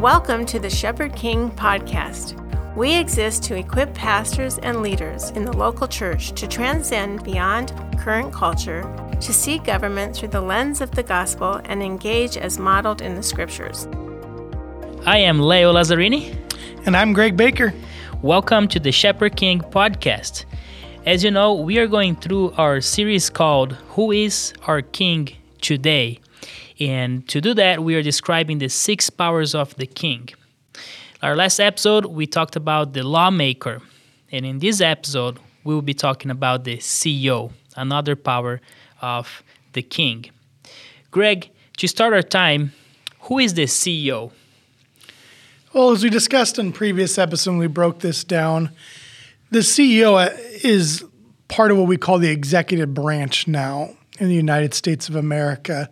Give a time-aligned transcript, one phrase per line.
[0.00, 2.34] Welcome to the Shepherd King podcast.
[2.74, 8.32] We exist to equip pastors and leaders in the local church to transcend beyond current
[8.32, 8.80] culture,
[9.20, 13.22] to see government through the lens of the gospel, and engage as modeled in the
[13.22, 13.86] scriptures.
[15.04, 16.34] I am Leo Lazzarini.
[16.86, 17.74] And I'm Greg Baker.
[18.22, 20.46] Welcome to the Shepherd King podcast.
[21.04, 25.28] As you know, we are going through our series called Who is Our King
[25.60, 26.20] Today?
[26.80, 30.30] And to do that, we are describing the six powers of the king.
[31.22, 33.82] Our last episode, we talked about the lawmaker.
[34.32, 38.62] And in this episode, we will be talking about the CEO, another power
[39.02, 39.42] of
[39.74, 40.30] the king.
[41.10, 42.72] Greg, to start our time,
[43.22, 44.32] who is the CEO?
[45.74, 48.70] Well, as we discussed in previous episode, we broke this down.
[49.50, 51.04] The CEO uh, is
[51.48, 55.90] part of what we call the executive branch now in the United States of America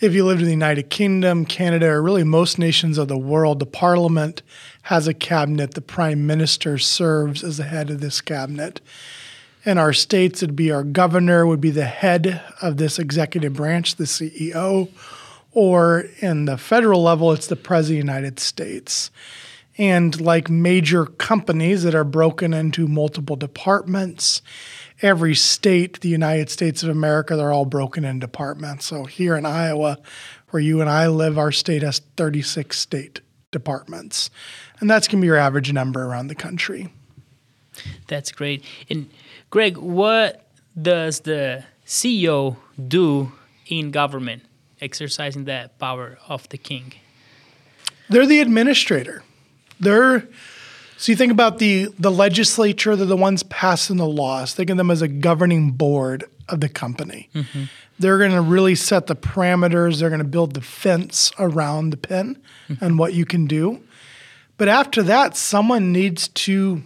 [0.00, 3.58] if you lived in the United Kingdom, Canada, or really most nations of the world,
[3.58, 4.42] the parliament
[4.82, 5.74] has a cabinet.
[5.74, 8.80] The prime minister serves as the head of this cabinet.
[9.64, 13.96] In our states, it'd be our governor would be the head of this executive branch,
[13.96, 14.88] the CEO,
[15.52, 19.10] or in the federal level, it's the president of the United States.
[19.76, 24.42] And like major companies that are broken into multiple departments,
[25.02, 28.86] every state, the United States of America, they're all broken in departments.
[28.86, 29.98] So here in Iowa,
[30.50, 34.30] where you and I live, our state has 36 state departments.
[34.80, 36.92] And that's going to be your average number around the country.
[38.06, 38.64] That's great.
[38.90, 39.08] And
[39.50, 40.46] Greg, what
[40.80, 42.56] does the CEO
[42.88, 43.32] do
[43.66, 44.44] in government,
[44.80, 46.94] exercising that power of the king?
[48.08, 49.22] They're the administrator.
[49.80, 50.26] They're
[50.98, 54.52] so you think about the the legislature, they're the ones passing the laws.
[54.52, 57.30] Think of them as a governing board of the company.
[57.34, 57.64] Mm-hmm.
[58.00, 60.00] They're going to really set the parameters.
[60.00, 62.36] They're going to build the fence around the pen
[62.68, 62.84] mm-hmm.
[62.84, 63.80] and what you can do.
[64.56, 66.82] But after that, someone needs to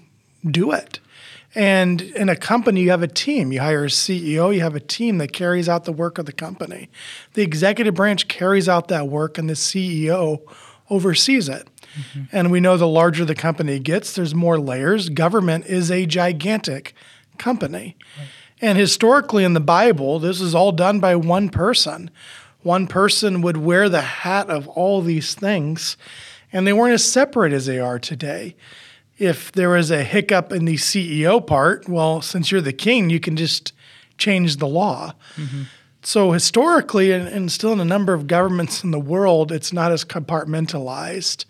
[0.49, 1.01] do it.
[1.55, 3.51] And in a company, you have a team.
[3.51, 6.33] You hire a CEO, you have a team that carries out the work of the
[6.33, 6.89] company.
[7.35, 10.43] The executive branch carries out that work, and the CEO
[10.91, 11.69] oversees it.
[11.95, 12.23] Mm-hmm.
[12.33, 15.09] And we know the larger the company gets, there's more layers.
[15.09, 16.95] Government is a gigantic
[17.39, 17.97] company.
[18.19, 18.29] Right.
[18.63, 22.11] And historically in the Bible, this is all done by one person.
[22.63, 25.97] One person would wear the hat of all these things,
[26.53, 28.55] and they weren't as separate as they are today.
[29.19, 33.19] If there was a hiccup in the CEO part, well, since you're the king, you
[33.19, 33.73] can just
[34.17, 35.15] change the law.
[35.37, 35.63] Mm-hmm.
[36.05, 39.93] So historically, and, and, still in a number of governments in the world, it's not
[39.93, 41.45] as compartmentalized.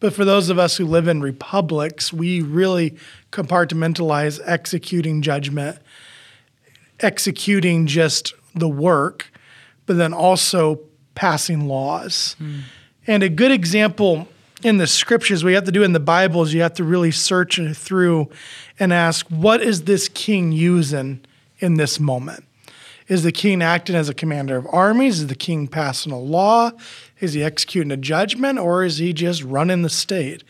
[0.00, 2.96] But for those of us who live in republics, we really
[3.32, 5.78] compartmentalize executing judgment,
[7.00, 9.32] executing just the work,
[9.86, 10.80] but then also
[11.14, 12.36] passing laws.
[12.40, 12.60] Mm.
[13.06, 14.28] And a good example
[14.62, 17.10] in the scriptures, we have to do in the Bible is you have to really
[17.10, 18.28] search through
[18.78, 21.24] and ask, what is this king using
[21.58, 22.44] in this moment?
[23.06, 25.20] Is the king acting as a commander of armies?
[25.20, 26.72] Is the king passing a law?
[27.20, 30.44] Is he executing a judgment or is he just running the state?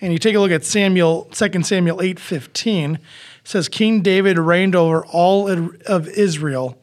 [0.00, 2.98] And you take a look at Samuel, 2 Samuel 8:15,
[3.44, 6.78] says King David reigned over all of Israel,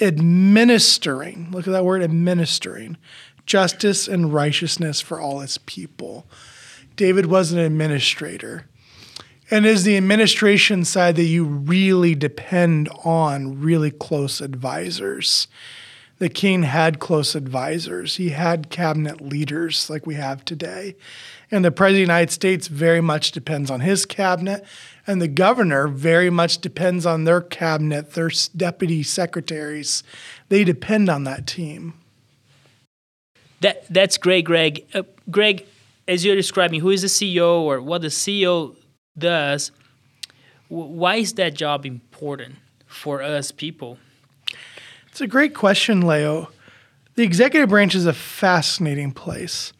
[0.00, 2.96] administering, look at that word administering,
[3.46, 6.26] justice and righteousness for all his people.
[6.96, 8.66] David was an administrator.
[9.50, 15.48] And is the administration side that you really depend on really close advisors
[16.18, 18.16] the king had close advisors.
[18.16, 20.96] He had cabinet leaders like we have today.
[21.50, 24.64] And the president of the United States very much depends on his cabinet.
[25.06, 30.02] And the governor very much depends on their cabinet, their deputy secretaries.
[30.48, 31.94] They depend on that team.
[33.60, 34.84] That, that's great, Greg.
[34.94, 35.66] Uh, Greg,
[36.06, 38.76] as you're describing who is the CEO or what the CEO
[39.18, 39.72] does,
[40.68, 43.98] why is that job important for us people?
[45.14, 46.48] It's a great question, Leo.
[47.14, 49.72] The executive branch is a fascinating place.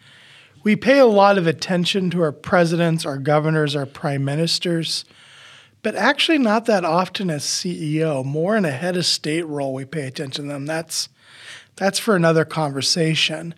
[0.62, 5.04] We pay a lot of attention to our presidents, our governors, our prime ministers,
[5.82, 8.24] but actually not that often as CEO.
[8.24, 10.66] More in a head of state role, we pay attention to them.
[10.66, 11.08] That's
[11.74, 13.56] that's for another conversation.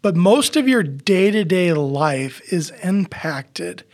[0.00, 3.84] But most of your day to day life is impacted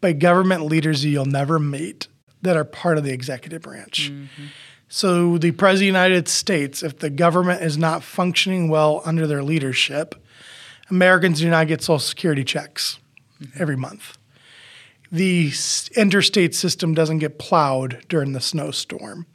[0.00, 2.06] by government leaders you'll never meet
[2.42, 4.12] that are part of the executive branch.
[4.12, 4.44] Mm-hmm.
[4.88, 9.26] So, the President of the United States, if the government is not functioning well under
[9.26, 10.14] their leadership,
[10.90, 12.98] Americans do not get Social Security checks
[13.42, 13.60] mm-hmm.
[13.60, 14.18] every month.
[15.10, 15.52] The
[15.96, 19.26] interstate system doesn't get plowed during the snowstorm.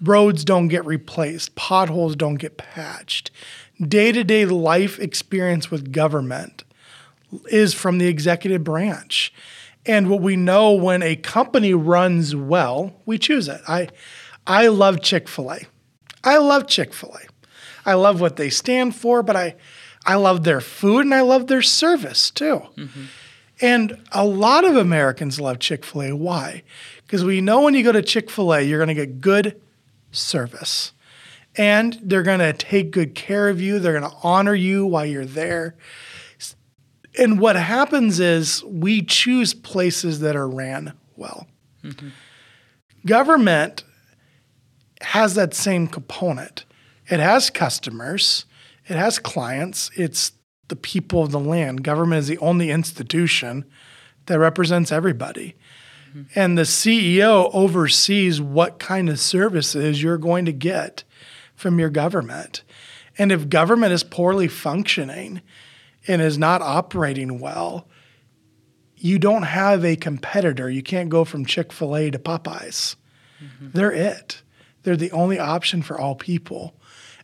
[0.00, 1.54] Roads don't get replaced.
[1.54, 3.30] Potholes don't get patched.
[3.80, 6.64] Day to day life experience with government
[7.50, 9.32] is from the executive branch.
[9.86, 13.60] And what we know when a company runs well, we choose it.
[13.68, 13.88] I
[14.46, 15.60] I love Chick-fil-A.
[16.24, 17.26] I love Chick-fil-A.
[17.86, 19.56] I love what they stand for, but I
[20.06, 22.62] I love their food and I love their service too.
[22.76, 23.04] Mm-hmm.
[23.60, 26.16] And a lot of Americans love Chick-fil-A.
[26.16, 26.62] Why?
[27.06, 29.60] Because we know when you go to Chick-fil-A, you're going to get good
[30.10, 30.92] service.
[31.56, 33.78] And they're going to take good care of you.
[33.78, 35.76] They're going to honor you while you're there.
[37.18, 41.46] And what happens is we choose places that are ran well.
[41.84, 42.08] Mm-hmm.
[43.04, 43.84] Government
[45.00, 46.64] has that same component.
[47.08, 48.44] It has customers,
[48.86, 50.32] it has clients, it's
[50.68, 51.82] the people of the land.
[51.82, 53.64] Government is the only institution
[54.26, 55.56] that represents everybody.
[56.10, 56.38] Mm-hmm.
[56.38, 61.04] And the CEO oversees what kind of services you're going to get
[61.54, 62.62] from your government.
[63.18, 65.42] And if government is poorly functioning
[66.06, 67.86] and is not operating well,
[68.96, 70.70] you don't have a competitor.
[70.70, 72.96] You can't go from Chick fil A to Popeyes.
[73.42, 73.70] Mm-hmm.
[73.72, 74.42] They're it.
[74.82, 76.74] They're the only option for all people.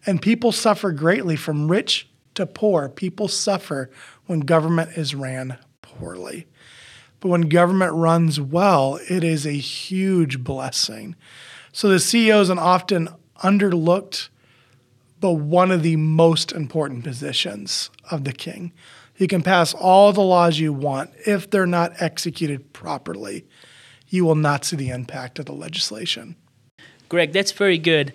[0.04, 2.88] And people suffer greatly from rich to poor.
[2.88, 3.90] People suffer
[4.26, 6.46] when government is ran poorly.
[7.20, 11.16] But when government runs well, it is a huge blessing.
[11.72, 13.08] So the CEO is an often
[13.42, 14.28] underlooked,
[15.20, 18.72] but one of the most important positions of the king.
[19.16, 21.10] You can pass all the laws you want.
[21.26, 23.46] If they're not executed properly,
[24.08, 26.36] you will not see the impact of the legislation.
[27.08, 28.12] Greg, that's very good.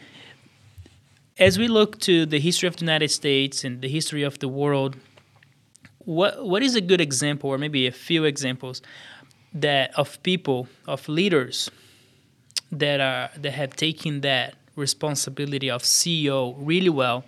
[1.40, 4.48] As we look to the history of the United States and the history of the
[4.48, 4.96] world,
[6.00, 8.82] what what is a good example, or maybe a few examples,
[9.54, 11.72] that of people, of leaders
[12.72, 17.24] that are that have taken that responsibility of CEO really well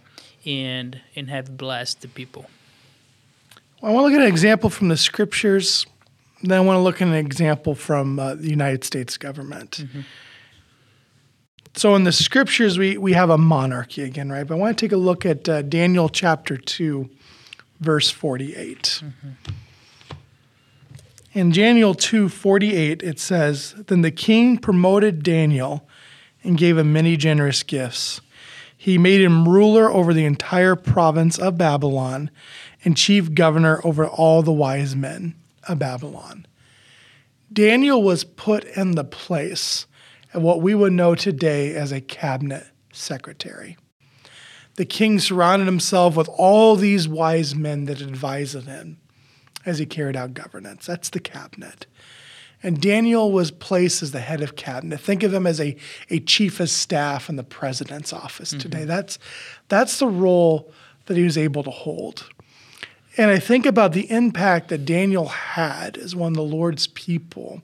[0.46, 2.46] and and have blessed the people?
[3.82, 5.86] Well, I want to look at an example from the scriptures.
[6.42, 9.72] Then I want to look at an example from uh, the United States government.
[9.84, 10.02] Mm-hmm.
[11.76, 14.46] So in the scriptures, we, we have a monarchy again, right?
[14.46, 17.10] But I want to take a look at uh, Daniel chapter 2,
[17.80, 19.02] verse 48.
[19.04, 19.30] Mm-hmm.
[21.34, 25.88] In Daniel 2 48, it says, Then the king promoted Daniel
[26.44, 28.22] and gave him many generous gifts.
[28.78, 32.30] He made him ruler over the entire province of Babylon
[32.86, 35.36] and chief governor over all the wise men
[35.68, 36.46] of Babylon.
[37.52, 39.88] Daniel was put in the place
[40.34, 43.78] of what we would know today as a cabinet secretary.
[44.76, 48.98] The king surrounded himself with all these wise men that advised him
[49.66, 50.86] as he carried out governance.
[50.86, 51.86] That's the cabinet.
[52.64, 55.00] And Daniel was placed as the head of cabinet.
[55.00, 55.76] Think of him as a,
[56.10, 58.60] a chief of staff in the president's office mm-hmm.
[58.60, 58.86] today.
[58.86, 59.20] That's,
[59.68, 60.72] that's the role
[61.06, 62.30] that he was able to hold.
[63.18, 67.62] And I think about the impact that Daniel had as one of the Lord's people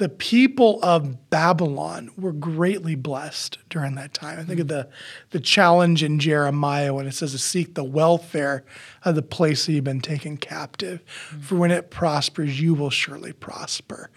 [0.00, 4.38] the people of Babylon were greatly blessed during that time.
[4.38, 4.60] I think mm-hmm.
[4.62, 4.88] of the,
[5.28, 8.64] the challenge in Jeremiah when it says to seek the welfare
[9.04, 11.04] of the place that you've been taken captive.
[11.28, 11.40] Mm-hmm.
[11.42, 14.08] For when it prospers, you will surely prosper.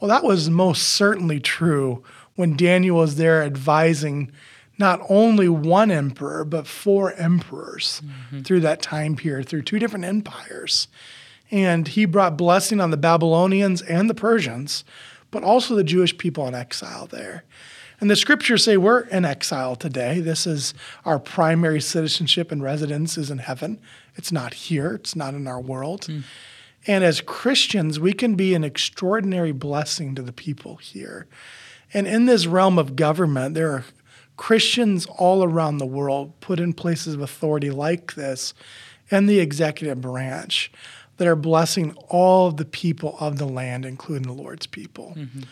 [0.00, 2.02] Well, that was most certainly true
[2.34, 4.32] when Daniel was there advising
[4.78, 8.42] not only one emperor, but four emperors mm-hmm.
[8.42, 10.88] through that time period, through two different empires.
[11.52, 14.82] And he brought blessing on the Babylonians and the Persians
[15.30, 17.44] but also the Jewish people in exile there.
[18.00, 20.20] And the scriptures say we're in exile today.
[20.20, 20.72] This is
[21.04, 23.78] our primary citizenship and residence is in heaven.
[24.16, 26.02] It's not here, it's not in our world.
[26.02, 26.22] Mm.
[26.86, 31.26] And as Christians, we can be an extraordinary blessing to the people here.
[31.92, 33.84] And in this realm of government, there are
[34.36, 38.54] Christians all around the world put in places of authority like this
[39.10, 40.72] and the executive branch
[41.20, 45.12] that are blessing all of the people of the land, including the Lord's people.
[45.14, 45.42] Mm-hmm.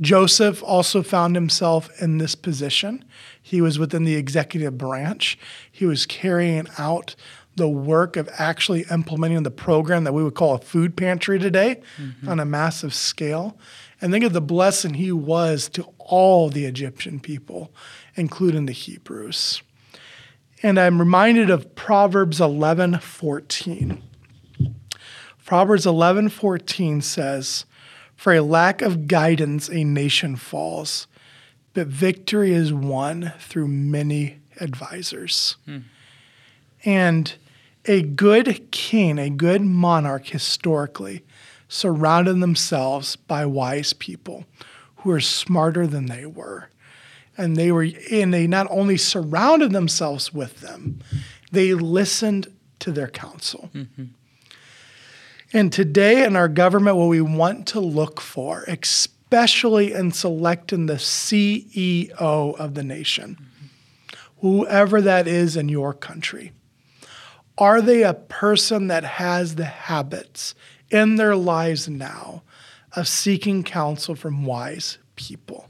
[0.00, 3.04] Joseph also found himself in this position.
[3.40, 5.38] He was within the executive branch.
[5.70, 7.14] He was carrying out
[7.54, 11.80] the work of actually implementing the program that we would call a food pantry today
[11.96, 12.28] mm-hmm.
[12.28, 13.56] on a massive scale.
[14.00, 17.72] And think of the blessing he was to all the Egyptian people,
[18.16, 19.62] including the Hebrews.
[20.64, 24.02] And I'm reminded of Proverbs 11 14.
[25.46, 27.66] Proverbs 11:14 says,
[28.16, 31.06] "For a lack of guidance a nation falls,
[31.72, 35.78] but victory is won through many advisors." Hmm.
[36.84, 37.32] And
[37.84, 41.22] a good king, a good monarch historically
[41.68, 44.46] surrounded themselves by wise people
[44.96, 46.70] who were smarter than they were.
[47.38, 50.98] And they were and they not only surrounded themselves with them,
[51.52, 52.48] they listened
[52.80, 53.70] to their counsel.
[53.72, 54.04] Mm-hmm.
[55.52, 60.94] And today in our government, what we want to look for, especially in selecting the
[60.94, 63.38] CEO of the nation,
[64.40, 66.52] whoever that is in your country,
[67.58, 70.54] are they a person that has the habits
[70.90, 72.42] in their lives now
[72.94, 75.68] of seeking counsel from wise people?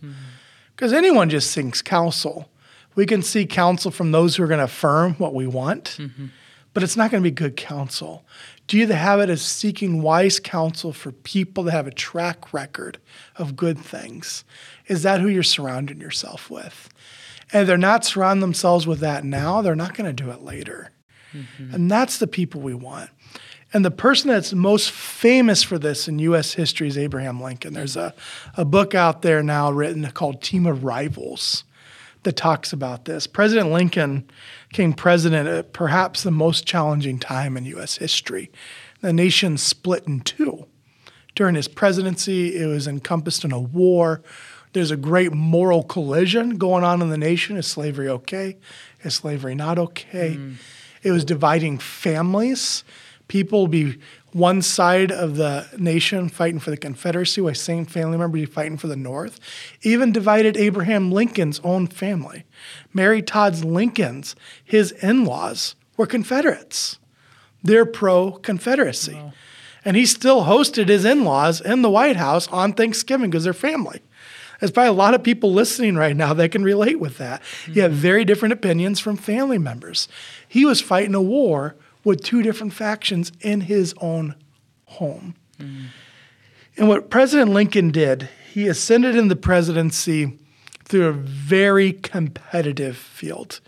[0.75, 0.99] Because mm-hmm.
[0.99, 2.49] anyone just seeks counsel.
[2.95, 6.27] We can seek counsel from those who are going to affirm what we want, mm-hmm.
[6.75, 8.25] but it's not going to be good counsel.
[8.67, 12.53] Do you have the habit of seeking wise counsel for people that have a track
[12.53, 12.99] record
[13.37, 14.45] of good things?
[14.89, 16.89] Is that who you're surrounding yourself with?
[17.53, 20.43] And if they're not surrounding themselves with that now, they're not going to do it
[20.43, 20.91] later.
[21.33, 21.75] Mm-hmm.
[21.75, 23.11] And that's the people we want.
[23.73, 26.55] And the person that's most famous for this in U.S.
[26.55, 27.75] history is Abraham Lincoln.
[27.75, 28.15] There's a,
[28.57, 31.65] a book out there now written called Team of Rivals
[32.23, 33.27] that talks about this.
[33.27, 34.29] President Lincoln
[34.77, 37.97] became president at perhaps the most challenging time in U.S.
[37.97, 38.51] history.
[39.01, 40.67] The nation split in two.
[41.35, 44.23] During his presidency, it was encompassed in a war.
[44.75, 47.57] There's a great moral collision going on in the nation.
[47.57, 48.59] Is slavery okay?
[49.03, 50.37] Is slavery not okay?
[50.39, 50.57] Mm.
[51.03, 52.85] It was dividing families.
[53.29, 53.99] People would be
[54.33, 58.77] one side of the nation fighting for the Confederacy, while same family member be fighting
[58.77, 59.41] for the North.
[59.83, 62.45] Even divided Abraham Lincoln's own family.
[62.93, 66.99] Mary Todd's Lincoln's, his in-laws were Confederates.
[67.63, 69.15] They're pro-Confederacy.
[69.15, 69.33] Wow.
[69.85, 74.03] And he still hosted his in-laws in the White House on Thanksgiving because they're family.
[74.61, 77.43] There's probably a lot of people listening right now that can relate with that.
[77.43, 77.73] Mm-hmm.
[77.73, 80.09] You have very different opinions from family members.
[80.49, 84.37] He was fighting a war with two different factions in his own
[84.85, 85.35] home.
[85.59, 85.87] Mm-hmm.
[86.77, 90.39] And what President Lincoln did, he ascended in the presidency
[90.85, 93.61] through a very competitive field.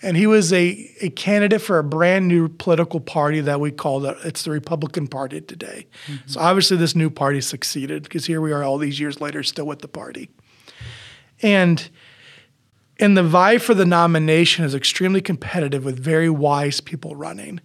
[0.00, 3.98] And he was a, a candidate for a brand new political party that we call
[3.98, 5.88] the, it's the Republican Party today.
[6.06, 6.28] Mm-hmm.
[6.28, 9.66] So obviously this new party succeeded because here we are all these years later still
[9.66, 10.30] with the party.
[11.42, 11.88] And
[12.98, 17.60] and the vie for the nomination is extremely competitive with very wise people running.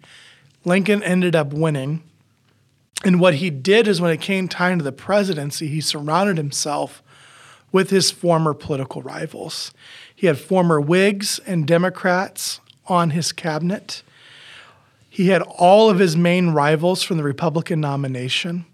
[0.66, 2.04] Lincoln ended up winning.
[3.06, 7.02] And what he did is when it came time to the presidency, he surrounded himself
[7.72, 9.72] with his former political rivals.
[10.14, 14.04] He had former Whigs and Democrats on his cabinet.
[15.10, 18.66] He had all of his main rivals from the Republican nomination.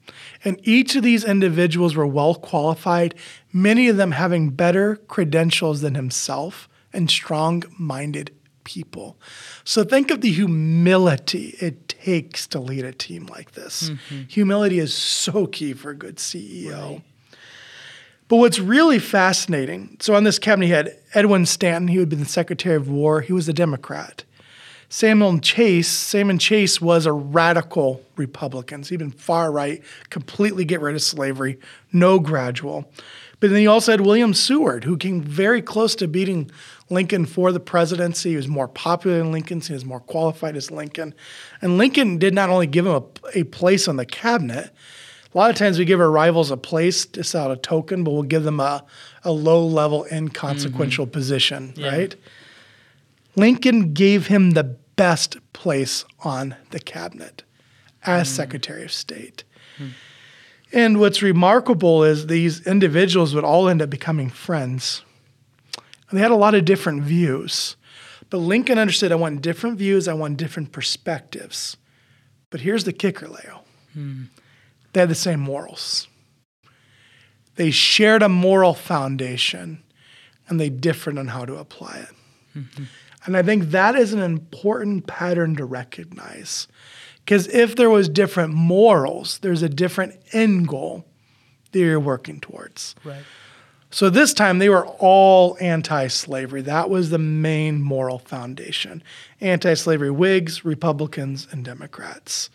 [0.43, 3.15] And each of these individuals were well qualified,
[3.55, 8.29] many of them having better credentials than himself and strong minded
[8.65, 9.17] people.
[9.63, 13.89] So think of the humility it takes to lead a team like this.
[13.89, 14.23] Mm-hmm.
[14.27, 16.91] Humility is so key for a good CEO.
[16.91, 17.01] Right.
[18.27, 22.19] But what's really fascinating so on this cabinet, he had Edwin Stanton, he had been
[22.19, 24.25] the Secretary of War, he was a Democrat.
[24.89, 28.83] Samuel Chase, Salmon Chase was a radical Republican.
[28.83, 31.59] So he'd been far right, completely get rid of slavery,
[31.91, 32.91] no gradual.
[33.39, 36.49] But then you also had William Seward, who came very close to beating
[36.89, 38.31] Lincoln for the presidency.
[38.31, 41.13] He was more popular than Lincoln, so he was more qualified as Lincoln.
[41.61, 44.73] And Lincoln did not only give him a, a place on the cabinet,
[45.33, 48.11] a lot of times we give our rivals a place just out a token, but
[48.11, 48.85] we'll give them a,
[49.23, 51.11] a low level, inconsequential mm-hmm.
[51.11, 51.89] position, yeah.
[51.89, 52.15] right?
[53.35, 57.43] Lincoln gave him the best place on the cabinet
[58.03, 58.31] as mm.
[58.31, 59.43] Secretary of State.
[59.77, 59.91] Mm.
[60.75, 65.03] And what's remarkable is these individuals would all end up becoming friends.
[66.09, 67.77] And they had a lot of different views.
[68.29, 71.77] But Lincoln understood I want different views, I want different perspectives.
[72.49, 73.61] But here's the kicker, Leo.
[73.95, 74.27] Mm.
[74.91, 76.09] They had the same morals.
[77.55, 79.81] They shared a moral foundation
[80.49, 82.59] and they differed on how to apply it.
[82.59, 82.83] Mm-hmm.
[83.25, 86.67] And I think that is an important pattern to recognize.
[87.25, 91.05] Because if there was different morals, there's a different end goal
[91.71, 92.93] that you're working towards.
[93.03, 93.23] Right.
[93.89, 96.61] So this time they were all anti-slavery.
[96.61, 99.01] That was the main moral foundation.
[99.41, 102.49] Anti-slavery Whigs, Republicans, and Democrats.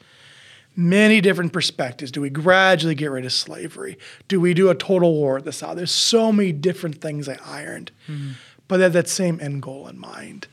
[0.76, 2.12] Many different perspectives.
[2.12, 3.98] Do we gradually get rid of slavery?
[4.28, 5.76] Do we do a total war at the South?
[5.76, 8.32] There's so many different things I ironed, mm-hmm.
[8.68, 10.46] but they had that same end goal in mind.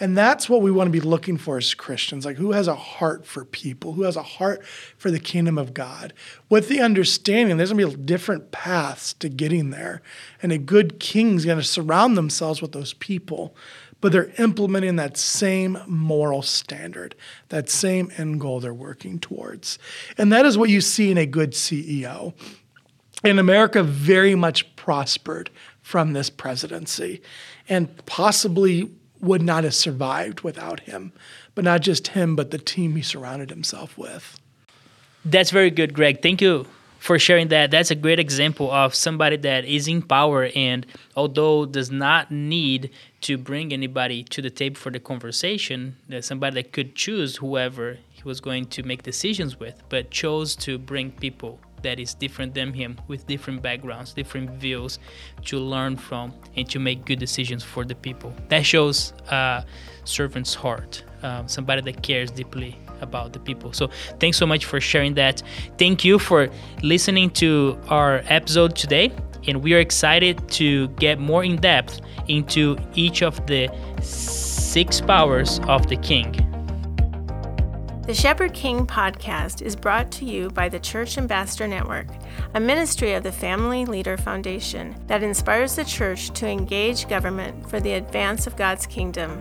[0.00, 2.74] And that's what we want to be looking for as Christians like who has a
[2.74, 4.64] heart for people, who has a heart
[4.96, 6.14] for the kingdom of God,
[6.48, 10.00] with the understanding there's going to be different paths to getting there.
[10.42, 13.54] And a good king is going to surround themselves with those people,
[14.00, 17.14] but they're implementing that same moral standard,
[17.50, 19.78] that same end goal they're working towards.
[20.16, 22.32] And that is what you see in a good CEO.
[23.22, 25.50] And America very much prospered
[25.82, 27.20] from this presidency
[27.68, 31.12] and possibly would not have survived without him.
[31.54, 34.40] But not just him, but the team he surrounded himself with.
[35.24, 36.22] That's very good, Greg.
[36.22, 36.66] Thank you
[37.00, 37.70] for sharing that.
[37.70, 40.86] That's a great example of somebody that is in power and
[41.16, 42.90] although does not need
[43.22, 47.98] to bring anybody to the table for the conversation, there's somebody that could choose whoever
[48.10, 52.54] he was going to make decisions with, but chose to bring people that is different
[52.54, 54.98] than him with different backgrounds, different views
[55.44, 58.32] to learn from and to make good decisions for the people.
[58.48, 59.64] That shows a
[60.04, 63.72] servant's heart, um, somebody that cares deeply about the people.
[63.72, 65.42] So thanks so much for sharing that.
[65.78, 66.48] Thank you for
[66.82, 69.12] listening to our episode today.
[69.46, 73.70] And we are excited to get more in depth into each of the
[74.02, 76.49] six powers of the king.
[78.10, 82.08] The Shepherd King podcast is brought to you by the Church Ambassador Network,
[82.54, 87.78] a ministry of the Family Leader Foundation that inspires the church to engage government for
[87.78, 89.40] the advance of God's kingdom.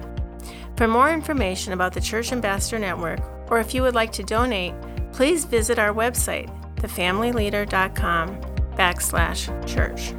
[0.78, 4.76] For more information about the Church Ambassador Network, or if you would like to donate,
[5.14, 8.40] please visit our website, thefamilyleader.com
[8.76, 10.14] backslash church.